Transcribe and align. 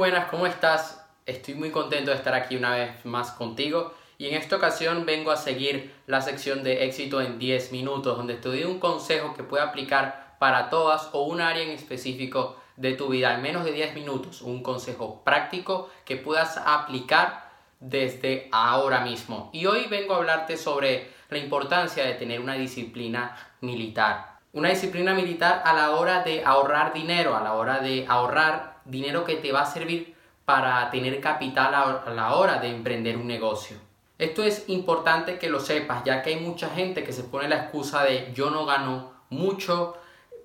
buenas, 0.00 0.30
¿cómo 0.30 0.46
estás? 0.46 1.06
Estoy 1.26 1.52
muy 1.52 1.70
contento 1.70 2.10
de 2.10 2.16
estar 2.16 2.32
aquí 2.32 2.56
una 2.56 2.70
vez 2.70 3.04
más 3.04 3.32
contigo 3.32 3.92
y 4.16 4.28
en 4.28 4.34
esta 4.34 4.56
ocasión 4.56 5.04
vengo 5.04 5.30
a 5.30 5.36
seguir 5.36 5.92
la 6.06 6.22
sección 6.22 6.62
de 6.62 6.86
éxito 6.86 7.20
en 7.20 7.38
10 7.38 7.70
minutos 7.70 8.16
donde 8.16 8.36
te 8.36 8.48
doy 8.48 8.64
un 8.64 8.80
consejo 8.80 9.34
que 9.34 9.42
puede 9.42 9.62
aplicar 9.62 10.36
para 10.38 10.70
todas 10.70 11.10
o 11.12 11.24
un 11.24 11.42
área 11.42 11.64
en 11.64 11.68
específico 11.68 12.56
de 12.76 12.94
tu 12.94 13.08
vida 13.08 13.34
en 13.34 13.42
menos 13.42 13.62
de 13.62 13.72
10 13.72 13.94
minutos, 13.94 14.40
un 14.40 14.62
consejo 14.62 15.22
práctico 15.22 15.90
que 16.06 16.16
puedas 16.16 16.56
aplicar 16.56 17.50
desde 17.78 18.48
ahora 18.52 19.00
mismo. 19.00 19.50
Y 19.52 19.66
hoy 19.66 19.84
vengo 19.90 20.14
a 20.14 20.16
hablarte 20.16 20.56
sobre 20.56 21.10
la 21.28 21.36
importancia 21.36 22.06
de 22.06 22.14
tener 22.14 22.40
una 22.40 22.54
disciplina 22.54 23.36
militar. 23.60 24.38
Una 24.54 24.70
disciplina 24.70 25.12
militar 25.12 25.60
a 25.62 25.74
la 25.74 25.90
hora 25.90 26.22
de 26.22 26.42
ahorrar 26.42 26.94
dinero, 26.94 27.36
a 27.36 27.42
la 27.42 27.52
hora 27.52 27.80
de 27.80 28.06
ahorrar 28.08 28.69
dinero 28.90 29.24
que 29.24 29.36
te 29.36 29.52
va 29.52 29.62
a 29.62 29.66
servir 29.66 30.14
para 30.44 30.90
tener 30.90 31.20
capital 31.20 31.74
a 31.74 32.10
la 32.10 32.34
hora 32.34 32.58
de 32.58 32.68
emprender 32.68 33.16
un 33.16 33.26
negocio. 33.26 33.76
Esto 34.18 34.42
es 34.42 34.68
importante 34.68 35.38
que 35.38 35.48
lo 35.48 35.60
sepas, 35.60 36.04
ya 36.04 36.22
que 36.22 36.30
hay 36.30 36.40
mucha 36.40 36.68
gente 36.68 37.04
que 37.04 37.12
se 37.12 37.22
pone 37.22 37.48
la 37.48 37.56
excusa 37.56 38.02
de 38.04 38.32
yo 38.34 38.50
no 38.50 38.66
gano 38.66 39.12
mucho, 39.30 39.96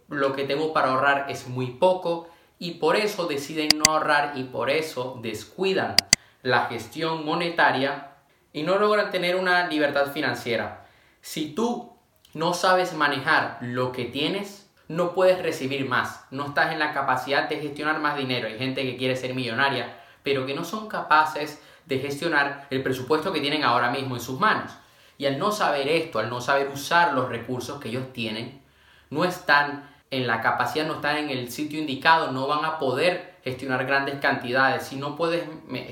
lo 0.08 0.34
que 0.34 0.46
tengo 0.46 0.72
para 0.72 0.92
ahorrar 0.92 1.26
es 1.30 1.48
muy 1.48 1.72
poco 1.72 2.30
y 2.58 2.76
por 2.76 2.96
eso 2.96 3.26
deciden 3.26 3.70
no 3.78 3.92
ahorrar 3.92 4.38
y 4.38 4.44
por 4.44 4.70
eso 4.70 5.20
descuidan 5.22 5.96
la 6.42 6.68
gestión 6.68 7.26
monetaria 7.26 8.12
y 8.54 8.64
no 8.64 8.78
logran 8.78 9.12
tener 9.12 9.36
una 9.36 9.68
libertad 9.68 10.14
financiera. 10.14 10.86
Si 11.20 11.54
tú 11.54 11.98
no 12.34 12.54
sabes 12.54 12.94
manejar 12.94 13.58
lo 13.62 13.92
que 13.92 14.06
tienes, 14.06 14.65
no 14.88 15.14
puedes 15.14 15.42
recibir 15.42 15.88
más, 15.88 16.26
no 16.32 16.48
estás 16.48 16.72
en 16.74 16.80
la 16.80 16.94
capacidad 16.94 17.50
de 17.50 17.60
gestionar 17.60 18.00
más 18.00 18.18
dinero. 18.18 18.48
Hay 18.48 18.58
gente 18.58 18.84
que 18.84 18.98
quiere 18.98 19.16
ser 19.16 19.34
millonaria, 19.34 19.98
pero 20.24 20.46
que 20.46 20.54
no 20.54 20.64
son 20.64 20.88
capaces 20.88 21.62
de 21.86 22.00
gestionar 22.00 22.68
el 22.70 22.84
presupuesto 22.84 23.32
que 23.32 23.42
tienen 23.42 23.64
ahora 23.64 23.92
mismo 23.92 24.16
en 24.16 24.22
sus 24.22 24.40
manos. 24.40 24.72
Y 25.18 25.26
al 25.26 25.40
no 25.40 25.52
saber 25.52 25.88
esto, 25.88 26.20
al 26.20 26.30
no 26.30 26.42
saber 26.42 26.68
usar 26.70 27.14
los 27.14 27.30
recursos 27.30 27.80
que 27.80 27.90
ellos 27.90 28.12
tienen, 28.12 28.62
no 29.10 29.24
están 29.24 29.90
en 30.12 30.28
la 30.28 30.42
capacidad, 30.42 30.86
no 30.86 30.96
están 30.96 31.18
en 31.18 31.30
el 31.30 31.52
sitio 31.52 31.80
indicado, 31.80 32.32
no 32.32 32.48
van 32.48 32.66
a 32.66 32.80
poder 32.80 33.36
gestionar 33.44 33.86
grandes 33.86 34.20
cantidades. 34.20 34.84
Si 34.84 34.96
no 34.98 35.16
puedes 35.16 35.44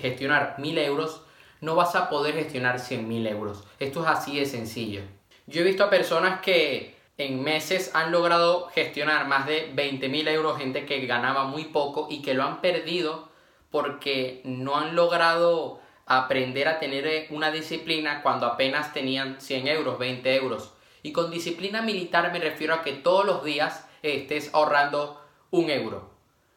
gestionar 0.02 0.55
mil 0.59 0.78
euros, 0.78 1.23
no 1.61 1.75
vas 1.75 1.95
a 1.95 2.09
poder 2.09 2.35
gestionar 2.35 2.80
cien 2.80 3.07
mil 3.07 3.25
euros. 3.25 3.63
Esto 3.80 4.02
es 4.02 4.07
así 4.07 4.39
de 4.39 4.45
sencillo. 4.45 5.02
Yo 5.47 5.61
he 5.61 5.63
visto 5.63 5.83
a 5.83 5.89
personas 5.89 6.41
que 6.41 6.97
en 7.17 7.44
meses 7.44 7.92
han 7.94 8.11
logrado 8.11 8.67
gestionar 8.69 9.28
más 9.28 9.45
de 9.45 9.72
20 9.73 10.09
mil 10.09 10.28
euros, 10.28 10.58
gente 10.58 10.86
que 10.86 11.06
ganaba 11.06 11.45
muy 11.45 11.66
poco 11.66 12.08
y 12.09 12.22
que 12.22 12.33
lo 12.33 12.44
han 12.44 12.61
perdido 12.61 13.30
porque 13.69 14.42
no 14.44 14.78
han 14.78 14.95
logrado 14.95 15.80
aprender 16.06 16.67
a 16.67 16.80
tener 16.80 17.08
eh, 17.08 17.28
una 17.30 17.52
disciplina 17.52 18.22
cuando 18.22 18.45
apenas 18.45 18.94
tenían 18.94 19.39
100 19.39 19.67
euros, 19.67 20.00
20 20.00 20.36
euros. 20.36 20.73
Y 21.02 21.11
con 21.11 21.31
disciplina 21.31 21.81
militar 21.81 22.31
me 22.31 22.39
refiero 22.39 22.73
a 22.73 22.81
que 22.81 22.94
todos 22.94 23.25
los 23.25 23.44
días 23.44 23.88
estés 24.02 24.53
ahorrando 24.53 25.22
un 25.52 25.69
euro, 25.69 26.11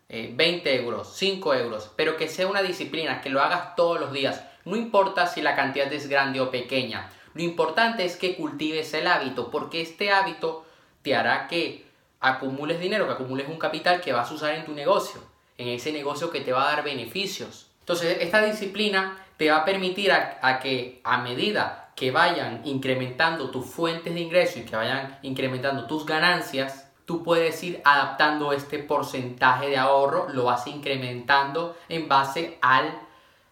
20 0.08 0.70
eh, 0.70 0.82
euros, 0.82 1.16
5 1.16 1.54
euros, 1.54 1.92
pero 1.96 2.16
que 2.16 2.28
sea 2.28 2.46
una 2.46 2.62
disciplina, 2.62 3.20
que 3.20 3.30
lo 3.30 3.42
hagas 3.42 3.76
todos 3.76 4.00
los 4.00 4.12
días. 4.12 4.44
No 4.64 4.76
importa 4.76 5.26
si 5.26 5.42
la 5.42 5.54
cantidad 5.54 5.92
es 5.92 6.08
grande 6.08 6.40
o 6.40 6.50
pequeña. 6.50 7.10
Lo 7.36 7.42
importante 7.42 8.06
es 8.06 8.16
que 8.16 8.34
cultives 8.34 8.94
el 8.94 9.06
hábito, 9.06 9.50
porque 9.50 9.82
este 9.82 10.10
hábito 10.10 10.64
te 11.02 11.14
hará 11.14 11.48
que 11.48 11.84
acumules 12.18 12.80
dinero, 12.80 13.06
que 13.06 13.12
acumules 13.12 13.46
un 13.46 13.58
capital 13.58 14.00
que 14.00 14.14
vas 14.14 14.30
a 14.30 14.34
usar 14.34 14.54
en 14.54 14.64
tu 14.64 14.72
negocio, 14.72 15.20
en 15.58 15.68
ese 15.68 15.92
negocio 15.92 16.30
que 16.30 16.40
te 16.40 16.52
va 16.52 16.62
a 16.62 16.74
dar 16.74 16.82
beneficios. 16.82 17.66
Entonces, 17.80 18.16
esta 18.22 18.42
disciplina 18.42 19.22
te 19.36 19.50
va 19.50 19.58
a 19.58 19.64
permitir 19.66 20.12
a, 20.12 20.60
que 20.60 21.02
a 21.04 21.18
medida 21.18 21.92
que 21.94 22.10
vayan 22.10 22.62
incrementando 22.64 23.50
tus 23.50 23.66
fuentes 23.66 24.14
de 24.14 24.20
ingreso 24.20 24.58
y 24.58 24.62
que 24.62 24.74
vayan 24.74 25.18
incrementando 25.20 25.86
tus 25.86 26.06
ganancias, 26.06 26.90
tú 27.04 27.22
puedes 27.22 27.62
ir 27.62 27.82
adaptando 27.84 28.54
este 28.54 28.78
porcentaje 28.78 29.68
de 29.68 29.76
ahorro, 29.76 30.30
lo 30.30 30.44
vas 30.44 30.66
incrementando 30.66 31.76
en 31.90 32.08
base 32.08 32.56
al 32.62 32.98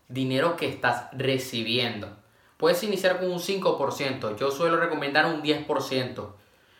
dinero 0.09 0.57
que 0.57 0.71
estás 0.71 1.09
recibiendo. 1.13 2.24
Puedes 2.57 2.83
iniciar 2.83 3.19
con 3.19 3.31
un 3.31 3.41
5%. 3.41 4.37
Yo 4.37 4.51
suelo 4.51 4.77
recomendar 4.77 5.27
un 5.27 5.43
10%. 5.43 6.29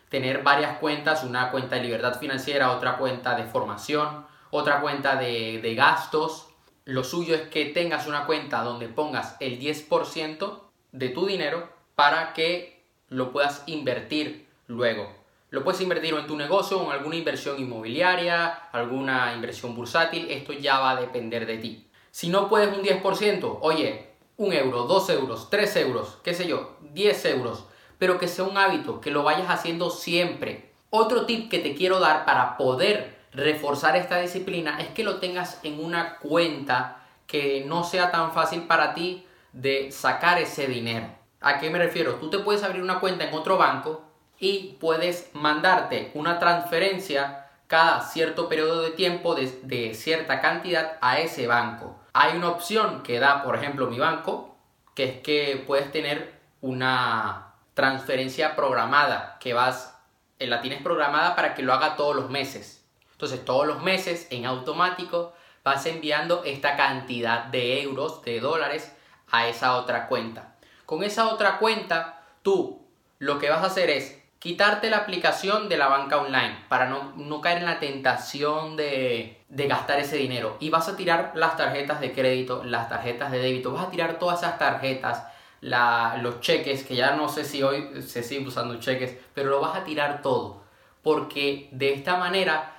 Tener 0.09 0.43
varias 0.43 0.79
cuentas, 0.79 1.25
una 1.25 1.51
cuenta 1.51 1.77
de 1.77 1.83
libertad 1.83 2.19
financiera, 2.19 2.71
otra 2.73 2.99
cuenta 2.99 3.35
de 3.35 3.45
formación, 3.45 4.27
otra 4.51 4.81
cuenta 4.81 5.17
de, 5.17 5.61
de 5.61 5.75
gastos. 5.75 6.49
Lo 6.85 7.03
suyo 7.03 7.35
es 7.35 7.43
que 7.49 7.67
tengas 7.67 8.07
una 8.07 8.27
cuenta 8.27 8.63
donde 8.63 8.89
pongas 8.89 9.37
el 9.41 9.59
10% 9.59 10.61
de 10.93 11.09
tu 11.09 11.27
dinero 11.27 11.69
para 11.95 12.33
que 12.33 12.85
lo 13.09 13.33
puedas 13.33 13.65
invertir 13.67 14.47
luego. 14.67 15.25
Lo 15.51 15.63
puedes 15.63 15.81
invertir 15.81 16.15
en 16.15 16.27
tu 16.27 16.37
negocio 16.37 16.83
en 16.83 16.91
alguna 16.91 17.17
inversión 17.17 17.61
inmobiliaria, 17.61 18.47
alguna 18.73 19.33
inversión 19.35 19.75
bursátil. 19.77 20.29
Esto 20.29 20.53
ya 20.53 20.81
va 20.81 20.91
a 20.91 21.01
depender 21.01 21.47
de 21.47 21.59
ti. 21.59 21.87
Si 22.11 22.29
no 22.29 22.49
puedes 22.49 22.77
un 22.77 22.85
10%, 22.85 23.59
oye, 23.61 24.14
un 24.37 24.53
euro, 24.53 24.85
dos 24.85 25.09
euros, 25.11 25.49
tres 25.51 25.77
euros, 25.77 26.19
qué 26.25 26.35
sé 26.35 26.47
yo, 26.47 26.77
10 26.93 27.25
euros, 27.27 27.65
pero 27.99 28.19
que 28.19 28.29
sea 28.29 28.45
un 28.45 28.59
hábito, 28.59 29.01
que 29.01 29.11
lo 29.11 29.23
vayas 29.23 29.49
haciendo 29.49 29.91
siempre. 29.91 30.73
Otro 30.91 31.27
tip 31.27 31.51
que 31.51 31.59
te 31.59 31.75
quiero 31.75 32.01
dar 32.01 32.25
para 32.25 32.57
poder 32.57 33.19
reforzar 33.33 33.97
esta 33.97 34.21
disciplina 34.21 34.79
es 34.81 34.89
que 34.89 35.05
lo 35.05 35.17
tengas 35.17 35.61
en 35.63 35.85
una 35.85 36.19
cuenta 36.19 37.05
que 37.27 37.65
no 37.67 37.85
sea 37.85 38.11
tan 38.11 38.33
fácil 38.33 38.63
para 38.63 38.95
ti 38.95 39.27
de 39.53 39.91
sacar 39.93 40.41
ese 40.41 40.67
dinero. 40.67 41.09
¿A 41.41 41.59
qué 41.59 41.71
me 41.71 41.79
refiero? 41.79 42.15
Tú 42.15 42.31
te 42.31 42.39
puedes 42.39 42.63
abrir 42.63 42.83
una 42.83 43.01
cuenta 43.01 43.25
en 43.25 43.35
otro 43.35 43.57
banco 43.57 44.03
y 44.39 44.77
puedes 44.81 45.31
mandarte 45.33 46.11
una 46.15 46.39
transferencia 46.39 47.44
cada 47.67 48.03
cierto 48.03 48.49
periodo 48.49 48.83
de 48.83 48.91
tiempo 48.91 49.35
de, 49.35 49.95
cierta 49.95 50.41
cantidad 50.41 50.99
a 51.01 51.19
ese 51.19 51.47
banco. 51.47 51.99
Hay 52.13 52.37
una 52.37 52.51
opción 52.51 53.03
que 53.03 53.19
da, 53.19 53.43
por 53.43 53.57
ejemplo, 53.57 53.87
mi 53.87 53.99
banco, 53.99 54.57
que 54.95 55.05
es 55.05 55.23
que 55.23 55.65
puedes 55.67 55.91
tener 55.91 56.39
una 56.61 57.55
transferencia 57.75 58.55
programada, 58.55 59.39
que 59.41 59.55
vas, 59.55 59.99
eh, 60.39 60.47
la 60.47 60.61
tienes 60.61 60.83
programada 60.83 61.35
para 61.35 61.55
que 61.55 61.63
lo 61.63 61.73
haga 61.73 61.97
todos 61.97 62.15
los 62.15 62.31
meses. 62.31 62.85
Entonces, 63.13 63.45
todos 63.45 63.67
los 63.67 63.83
meses, 63.83 64.29
en 64.31 64.47
automático, 64.47 65.35
vas 65.65 65.87
enviando 65.87 66.45
esta 66.45 66.77
cantidad 66.77 67.45
de 67.45 67.83
euros, 67.83 68.23
de 68.23 68.41
dólares, 68.41 68.95
a 69.31 69.49
esa 69.49 69.77
otra 69.77 70.07
cuenta. 70.07 70.55
Con 70.87 71.03
esa 71.03 71.29
otra 71.29 71.59
cuenta, 71.59 72.23
tú 72.43 72.87
lo 73.19 73.39
que 73.39 73.51
vas 73.51 73.63
a 73.63 73.67
hacer 73.67 73.91
es 73.91 74.23
quitarte 74.45 74.91
la 74.91 74.99
aplicación 74.99 75.71
de 75.71 75.79
la 75.79 75.89
banca 75.89 76.19
online 76.19 76.59
para 76.69 76.87
no, 76.87 77.41
caer 77.41 77.61
en 77.61 77.65
la 77.65 77.81
tentación 77.81 78.77
de, 78.77 79.39
gastar 79.49 80.01
ese 80.01 80.19
dinero. 80.19 80.59
Y 80.61 80.69
vas 80.69 80.87
a 80.87 80.97
tirar 80.97 81.33
las 81.35 81.57
tarjetas 81.57 81.99
de 81.99 82.13
crédito, 82.13 82.63
las 82.63 82.91
tarjetas 82.91 83.33
de 83.33 83.39
débito, 83.39 83.73
vas 83.73 83.87
a 83.87 83.91
tirar 83.91 84.19
todas 84.19 84.41
esas 84.41 84.59
tarjetas, 84.59 85.25
los 85.63 86.41
cheques, 86.41 86.85
que 86.85 86.95
ya 86.95 87.17
no 87.17 87.31
sé 87.31 87.43
si 87.43 87.63
hoy 87.63 88.03
se 88.03 88.23
sigue 88.23 88.47
usando 88.47 88.79
cheques, 88.79 89.17
pero 89.33 89.49
lo 89.49 89.63
vas 89.63 89.79
a 89.79 89.85
tirar 89.85 90.21
todo. 90.21 90.63
Porque 91.03 91.71
de 91.73 91.95
esta 91.95 92.19
manera 92.19 92.75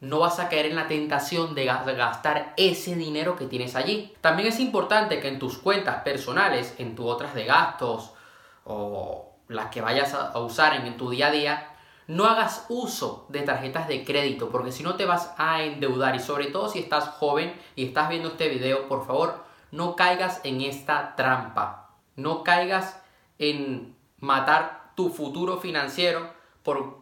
no 0.00 0.20
vas 0.20 0.38
a 0.38 0.48
caer 0.48 0.64
en 0.64 0.76
la 0.76 0.88
tentación 0.88 1.54
de 1.54 1.66
gastar 1.66 2.54
ese 2.56 2.94
dinero 2.94 3.36
que 3.36 3.44
tienes 3.44 3.76
allí. 3.76 4.14
También 4.22 4.48
es 4.48 4.58
importante 4.58 5.20
que 5.20 5.28
en 5.28 5.38
tus 5.38 5.58
cuentas 5.58 5.96
personales, 6.02 6.74
en 6.78 6.96
tus 6.96 7.04
otras 7.04 7.34
de 7.34 7.44
gastos 7.44 8.12
o 8.64 9.29
las 9.50 9.66
que 9.66 9.80
vayas 9.80 10.14
a 10.14 10.38
usar 10.38 10.74
en 10.74 10.96
tu 10.96 11.10
día 11.10 11.26
a 11.26 11.30
día, 11.32 11.76
no 12.06 12.24
hagas 12.24 12.66
uso 12.68 13.26
de 13.28 13.42
tarjetas 13.42 13.88
de 13.88 14.04
crédito, 14.04 14.50
porque 14.50 14.72
si 14.72 14.82
no 14.82 14.96
te 14.96 15.04
vas 15.04 15.32
a 15.38 15.62
endeudar 15.62 16.14
y 16.14 16.20
sobre 16.20 16.46
todo 16.46 16.68
si 16.68 16.78
estás 16.78 17.08
joven 17.08 17.54
y 17.76 17.86
estás 17.86 18.08
viendo 18.08 18.28
este 18.28 18.48
video, 18.48 18.88
por 18.88 19.06
favor, 19.06 19.44
no 19.70 19.96
caigas 19.96 20.40
en 20.44 20.60
esta 20.60 21.14
trampa. 21.16 21.90
No 22.16 22.42
caigas 22.42 23.00
en 23.38 23.96
matar 24.18 24.92
tu 24.94 25.10
futuro 25.10 25.58
financiero 25.58 26.32
por 26.62 26.98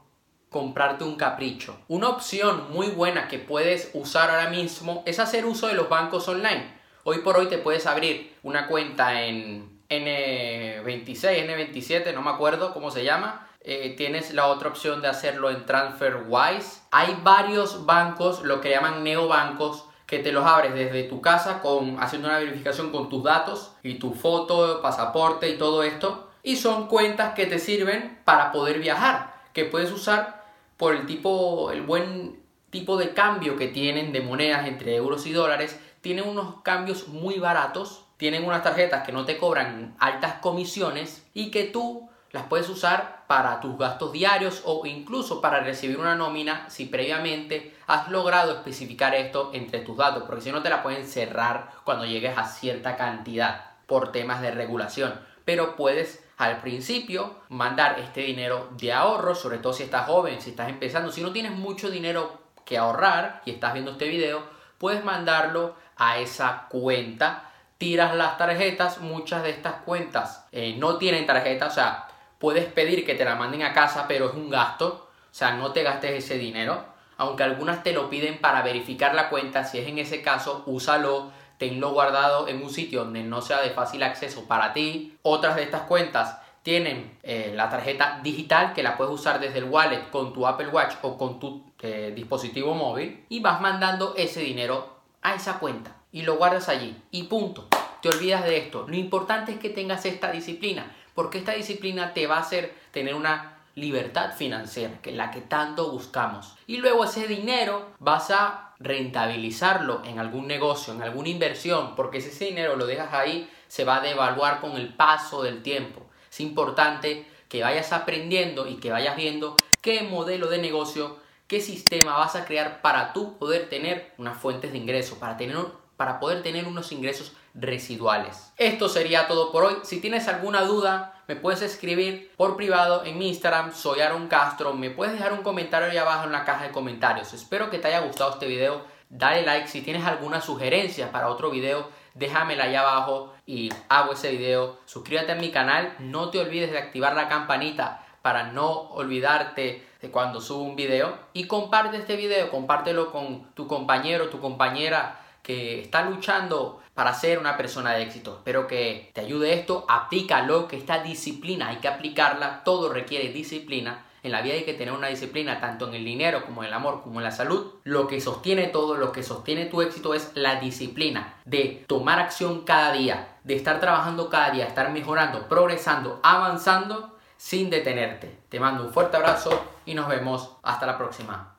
comprarte 0.51 1.05
un 1.05 1.17
capricho. 1.17 1.79
Una 1.89 2.09
opción 2.09 2.73
muy 2.73 2.89
buena 2.89 3.29
que 3.29 3.39
puedes 3.39 3.91
usar 3.95 4.31
ahora 4.31 4.51
mismo 4.51 5.03
es 5.07 5.19
hacer 5.19 5.45
uso 5.45 5.69
de 5.69 5.75
los 5.75 5.89
bancos 5.89 6.29
online. 6.29 6.75
Hoy 7.05 7.19
por 7.19 7.37
hoy 7.37 7.47
te 7.49 7.59
puedes 7.59 7.87
abrir 7.87 8.37
una 8.43 8.69
cuenta 8.69 9.23
en 9.23 9.78
N26, 9.91 11.47
N27, 11.47 12.15
no 12.15 12.23
me 12.23 12.31
acuerdo 12.31 12.73
cómo 12.73 12.91
se 12.91 13.05
llama. 13.05 13.49
Eh, 13.61 13.95
tienes 13.97 14.33
la 14.35 14.47
otra 14.47 14.69
opción 14.69 15.03
de 15.03 15.09
hacerlo 15.09 15.51
en 15.51 15.67
TransferWise. 15.67 16.83
Hay 16.91 17.19
varios 17.23 17.87
bancos, 17.87 18.43
lo 18.43 18.61
que 18.61 18.71
llaman 18.71 19.03
neobancos, 19.03 19.85
que 20.07 20.19
te 20.19 20.33
los 20.33 20.45
abres 20.47 20.75
desde 20.75 21.03
tu 21.05 21.21
casa 21.21 21.61
con, 21.61 22.03
haciendo 22.03 22.29
una 22.29 22.39
verificación 22.39 22.91
con 22.91 23.11
tus 23.11 23.23
datos 23.25 23.73
y 23.83 23.95
tu 23.95 24.15
foto, 24.15 24.81
pasaporte 24.81 25.49
y 25.51 25.59
todo 25.59 25.83
esto. 25.83 26.31
Y 26.43 26.57
son 26.57 26.87
cuentas 26.87 27.35
que 27.35 27.47
te 27.47 27.59
sirven 27.59 28.19
para 28.25 28.53
poder 28.53 28.79
viajar, 28.79 29.35
que 29.53 29.65
puedes 29.65 29.93
usar 29.93 30.45
por 30.79 30.95
el 30.95 31.05
tipo, 31.07 31.71
el 31.73 31.83
buen 31.83 32.41
tipo 32.71 32.97
de 32.97 33.13
cambio 33.13 33.57
que 33.57 33.69
tienen 33.69 34.13
de 34.13 34.21
monedas 34.21 34.67
entre 34.67 34.97
euros 34.97 35.27
y 35.27 35.33
dólares 35.33 35.79
tienen 36.01 36.29
unos 36.29 36.63
cambios 36.63 37.09
muy 37.09 37.39
baratos, 37.39 38.05
tienen 38.19 38.45
unas 38.45 38.63
tarjetas 38.63 39.07
que 39.07 39.13
no 39.13 39.25
te 39.25 39.39
cobran 39.39 39.97
altas 39.99 40.35
comisiones 40.43 41.25
y 41.33 41.51
que 41.51 41.65
tú 41.65 42.11
las 42.33 42.45
puedes 42.45 42.69
usar 42.69 43.25
para 43.27 43.61
tus 43.61 43.79
gastos 43.79 44.13
diarios 44.13 44.63
o 44.67 44.85
incluso 44.85 45.41
para 45.41 45.61
recibir 45.61 45.99
una 45.99 46.15
nómina 46.15 46.69
si 46.69 46.85
previamente 46.85 47.75
has 47.87 48.11
logrado 48.11 48.53
especificar 48.53 49.15
esto 49.15 49.51
entre 49.55 49.81
tus 49.81 49.97
datos, 49.97 50.25
porque 50.25 50.43
si 50.43 50.53
no 50.53 50.63
te 50.63 50.69
la 50.69 50.83
pueden 50.83 51.07
cerrar 51.07 51.71
cuando 51.85 52.05
llegues 52.05 52.37
a 52.37 52.45
cierta 52.45 52.97
cantidad 52.97 53.65
por 53.87 54.13
temas 54.13 54.43
de 54.43 54.51
regulación. 54.51 55.15
Pero 55.45 55.77
puedes 55.77 56.23
al 56.37 56.59
principio 56.59 57.37
mandar 57.49 57.99
este 57.99 58.21
dinero 58.21 58.69
de 58.79 58.93
ahorro, 58.93 59.35
sobre 59.35 59.59
todo 59.59 59.73
si 59.73 59.85
estás 59.85 60.07
joven, 60.07 60.41
si 60.41 60.51
estás 60.51 60.69
empezando, 60.69 61.11
si 61.11 61.23
no 61.23 61.33
tienes 61.33 61.53
mucho 61.53 61.91
dinero 61.91 62.41
que 62.67 62.77
ahorrar 62.77 63.43
y 63.47 63.53
estás 63.53 63.73
viendo 63.73 63.93
este 63.93 64.09
video, 64.09 64.43
puedes 64.77 65.03
mandarlo 65.03 65.75
a 65.97 66.19
esa 66.19 66.67
cuenta 66.69 67.48
tiras 67.79 68.15
las 68.17 68.37
tarjetas, 68.37 69.01
muchas 69.01 69.45
de 69.45 69.51
estas 69.51 69.83
cuentas 69.83 70.47
eh, 70.51 70.75
no 70.77 70.99
tienen 70.99 71.27
tarjeta, 71.27 71.67
o 71.67 71.71
sea, 71.71 72.09
puedes 72.39 72.67
pedir 72.67 73.07
que 73.07 73.15
te 73.15 73.25
la 73.25 73.37
manden 73.37 73.63
a 73.63 73.73
casa, 73.73 74.07
pero 74.09 74.29
es 74.29 74.35
un 74.35 74.51
gasto, 74.51 75.09
o 75.31 75.35
sea, 75.35 75.53
no 75.53 75.73
te 75.73 75.85
gastes 75.85 76.25
ese 76.25 76.39
dinero, 76.39 76.85
aunque 77.17 77.45
algunas 77.45 77.83
te 77.85 77.93
lo 77.93 78.11
piden 78.11 78.39
para 78.39 78.63
verificar 78.63 79.15
la 79.15 79.29
cuenta, 79.29 79.65
si 79.65 79.79
es 79.79 79.89
en 79.89 79.99
ese 79.99 80.23
caso, 80.23 80.65
úsalo, 80.67 81.31
tenlo 81.59 81.91
guardado 81.91 82.49
en 82.49 82.63
un 82.63 82.71
sitio 82.71 83.05
donde 83.05 83.23
no 83.23 83.43
sea 83.43 83.61
de 83.61 83.71
fácil 83.71 84.03
acceso 84.05 84.47
para 84.47 84.73
ti. 84.73 85.19
Otras 85.23 85.57
de 85.57 85.65
estas 85.65 85.83
cuentas 85.83 86.39
tienen 86.63 87.19
eh, 87.25 87.53
la 87.55 87.69
tarjeta 87.69 88.21
digital 88.23 88.73
que 88.75 88.85
la 88.85 88.97
puedes 88.97 89.13
usar 89.13 89.41
desde 89.41 89.59
el 89.59 89.65
wallet 89.65 90.11
con 90.11 90.33
tu 90.33 90.47
Apple 90.47 90.69
Watch 90.69 90.95
o 91.03 91.19
con 91.19 91.41
tu 91.41 91.65
eh, 91.81 92.13
dispositivo 92.15 92.75
móvil 92.75 93.25
y 93.29 93.41
vas 93.41 93.61
mandando 93.61 94.15
ese 94.17 94.41
dinero 94.41 94.99
a 95.23 95.35
esa 95.35 95.59
cuenta 95.59 95.98
y 96.13 96.23
lo 96.23 96.37
guardas 96.37 96.69
allí 96.69 96.97
y 97.11 97.25
punto. 97.25 97.69
Te 98.03 98.09
olvidas 98.09 98.45
de 98.45 98.59
esto. 98.59 98.87
Lo 98.89 98.97
importante 98.97 99.53
es 99.53 99.59
que 99.59 99.71
tengas 99.71 100.07
esta 100.07 100.31
disciplina 100.31 100.95
porque 101.19 101.39
esta 101.39 101.53
disciplina 101.53 102.15
te 102.15 102.29
va 102.29 102.37
a 102.37 102.43
hacer 102.43 102.73
tener 102.93 103.17
una 103.17 103.59
libertad 103.75 104.37
financiera, 104.37 105.01
que 105.03 105.11
es 105.11 105.17
la 105.17 105.33
que 105.33 105.41
tanto 105.41 105.91
buscamos. 105.91 106.55
Y 106.69 106.77
luego 106.77 107.05
ese 107.05 107.27
dinero 107.27 107.89
vas 107.99 108.31
a 108.31 108.75
rentabilizarlo 108.79 110.03
en 110.05 110.21
algún 110.21 110.47
negocio, 110.47 110.93
en 110.93 111.03
alguna 111.03 111.29
inversión, 111.29 111.97
porque 111.97 112.19
ese 112.19 112.45
dinero 112.45 112.77
lo 112.77 112.87
dejas 112.87 113.13
ahí, 113.13 113.51
se 113.67 113.85
va 113.85 113.97
a 113.97 114.01
devaluar 114.01 114.61
con 114.61 114.77
el 114.77 114.95
paso 114.95 115.43
del 115.43 115.63
tiempo. 115.63 116.07
Es 116.31 116.41
importante 116.41 117.27
que 117.49 117.63
vayas 117.63 117.93
aprendiendo 117.93 118.69
y 118.69 118.77
que 118.77 118.93
vayas 118.93 119.17
viendo 119.17 119.57
qué 119.81 120.03
modelo 120.03 120.49
de 120.49 120.59
negocio, 120.59 121.17
qué 121.49 121.61
sistema 121.61 122.17
vas 122.17 122.37
a 122.37 122.45
crear 122.45 122.81
para 122.81 123.13
tú 123.13 123.39
poder 123.39 123.69
tener 123.69 124.13
unas 124.19 124.39
fuentes 124.39 124.71
de 124.71 124.79
ingreso, 124.79 125.19
para 125.19 125.37
tener 125.37 125.57
para 125.99 126.21
poder 126.21 126.43
tener 126.43 126.67
unos 126.67 126.93
ingresos 126.93 127.33
residuales. 127.55 128.53
Esto 128.57 128.89
sería 128.89 129.27
todo 129.27 129.51
por 129.51 129.65
hoy. 129.65 129.75
Si 129.83 130.01
tienes 130.01 130.29
alguna 130.29 130.63
duda, 130.63 131.23
me 131.27 131.35
puedes 131.35 131.61
escribir 131.61 132.33
por 132.37 132.57
privado 132.57 133.05
en 133.05 133.19
mi 133.19 133.29
Instagram, 133.29 133.75
soy 133.75 134.01
Aaron 134.01 134.29
Castro. 134.29 134.75
Me 134.75 134.91
puedes 134.91 135.13
dejar 135.13 135.33
un 135.33 135.43
comentario 135.43 135.91
ahí 135.91 135.97
abajo 135.97 136.25
en 136.25 136.33
la 136.33 136.45
caja 136.45 136.65
de 136.65 136.71
comentarios. 136.71 137.35
Espero 137.35 137.69
que 137.69 137.79
te 137.79 137.89
haya 137.89 138.01
gustado 138.01 138.31
este 138.31 138.47
video. 138.47 138.83
Dale 139.11 139.43
like. 139.43 139.67
Si 139.67 139.83
tienes 139.83 140.07
alguna 140.07 140.41
sugerencia 140.41 141.11
para 141.11 141.29
otro 141.29 141.51
video, 141.51 141.91
déjamela 142.15 142.65
ahí 142.65 142.77
abajo 142.77 143.35
y 143.45 143.71
hago 143.89 144.13
ese 144.13 144.31
video. 144.31 144.79
Suscríbete 144.85 145.33
a 145.33 145.35
mi 145.35 145.51
canal. 145.51 145.97
No 145.99 146.31
te 146.31 146.39
olvides 146.39 146.71
de 146.71 146.79
activar 146.79 147.17
la 147.17 147.29
campanita 147.29 148.07
para 148.23 148.53
no 148.53 148.71
olvidarte 148.91 149.85
de 150.01 150.11
cuando 150.13 150.41
subo 150.41 150.63
un 150.63 150.77
video. 150.77 151.19
Y 151.33 151.49
comparte 151.49 151.97
este 151.97 152.15
video, 152.15 152.53
compártelo 152.53 153.11
con 153.11 153.53
tu 153.55 153.67
compañero, 153.67 154.29
tu 154.29 154.41
compañera 154.41 155.25
que 155.43 155.81
está 155.81 156.03
luchando 156.03 156.81
para 156.95 157.15
ser 157.15 157.39
una 157.39 157.57
persona 157.57 157.93
de 157.93 158.03
éxito. 158.03 158.39
Espero 158.39 158.67
que 158.67 159.11
te 159.15 159.21
ayude 159.21 159.55
esto, 159.55 159.87
aplícalo, 159.89 160.67
que 160.67 160.77
esta 160.77 161.03
disciplina 161.03 161.69
hay 161.69 161.77
que 161.77 161.89
aplicarla, 161.89 162.65
todo 162.65 162.93
requiere 162.93 163.33
disciplina. 163.33 164.05
En 164.23 164.33
la 164.33 164.43
vida 164.43 164.55
hay 164.55 164.65
que 164.65 164.75
tener 164.75 164.93
una 164.93 165.07
disciplina 165.07 165.61
tanto 165.61 165.89
en 165.89 165.95
el 165.95 166.05
dinero 166.05 166.45
como 166.45 166.63
en 166.63 166.69
el 166.69 166.75
amor 166.75 167.03
como 167.03 167.21
en 167.21 167.25
la 167.25 167.31
salud. 167.31 167.75
Lo 167.85 168.09
que 168.09 168.21
sostiene 168.21 168.67
todo, 168.67 168.97
lo 168.97 169.13
que 169.13 169.23
sostiene 169.23 169.67
tu 169.67 169.81
éxito 169.81 170.13
es 170.13 170.33
la 170.35 170.57
disciplina 170.57 171.37
de 171.45 171.85
tomar 171.87 172.19
acción 172.19 172.65
cada 172.65 172.93
día, 172.93 173.37
de 173.45 173.55
estar 173.55 173.81
trabajando 173.81 174.29
cada 174.29 174.51
día, 174.51 174.67
estar 174.67 174.91
mejorando, 174.91 175.49
progresando, 175.49 176.19
avanzando 176.23 177.17
sin 177.37 177.71
detenerte. 177.71 178.41
Te 178.49 178.59
mando 178.59 178.85
un 178.85 178.93
fuerte 178.93 179.17
abrazo 179.17 179.51
y 179.87 179.95
nos 179.95 180.09
vemos 180.09 180.57
hasta 180.63 180.85
la 180.87 180.99
próxima. 180.99 181.58